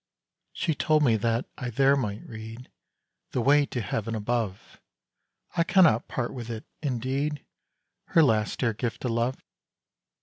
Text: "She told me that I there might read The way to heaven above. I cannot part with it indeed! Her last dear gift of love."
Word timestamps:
"She 0.51 0.73
told 0.73 1.03
me 1.03 1.15
that 1.17 1.45
I 1.59 1.69
there 1.69 1.95
might 1.95 2.25
read 2.27 2.71
The 3.33 3.41
way 3.41 3.67
to 3.67 3.81
heaven 3.81 4.15
above. 4.15 4.81
I 5.55 5.63
cannot 5.63 6.07
part 6.07 6.33
with 6.33 6.49
it 6.49 6.65
indeed! 6.81 7.45
Her 8.05 8.23
last 8.23 8.57
dear 8.61 8.73
gift 8.73 9.05
of 9.05 9.11
love." 9.11 9.45